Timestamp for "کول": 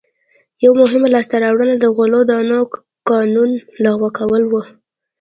4.17-4.43